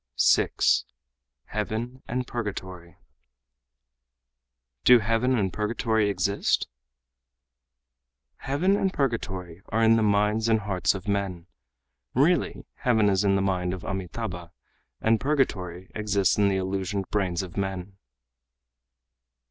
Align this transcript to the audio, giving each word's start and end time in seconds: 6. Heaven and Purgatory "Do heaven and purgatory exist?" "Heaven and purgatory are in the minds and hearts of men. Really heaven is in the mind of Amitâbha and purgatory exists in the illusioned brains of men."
6. 0.15 0.83
Heaven 1.45 2.01
and 2.07 2.25
Purgatory 2.25 2.97
"Do 4.83 4.97
heaven 4.97 5.37
and 5.37 5.53
purgatory 5.53 6.09
exist?" 6.09 6.67
"Heaven 8.37 8.75
and 8.75 8.91
purgatory 8.91 9.61
are 9.69 9.83
in 9.83 9.97
the 9.97 10.01
minds 10.01 10.49
and 10.49 10.61
hearts 10.61 10.95
of 10.95 11.07
men. 11.07 11.45
Really 12.15 12.65
heaven 12.77 13.09
is 13.09 13.23
in 13.23 13.35
the 13.35 13.43
mind 13.43 13.75
of 13.75 13.83
Amitâbha 13.83 14.49
and 15.01 15.19
purgatory 15.19 15.91
exists 15.93 16.35
in 16.35 16.47
the 16.49 16.57
illusioned 16.57 17.07
brains 17.11 17.43
of 17.43 17.55
men." 17.55 17.99